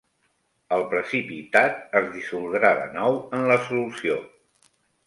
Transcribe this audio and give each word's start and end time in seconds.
El 0.77 0.85
precipitat 0.93 1.77
es 2.01 2.09
dissoldrà 2.17 2.75
de 2.83 2.91
nou 2.99 3.21
en 3.41 3.47
la 3.55 3.63
solució. 3.71 4.23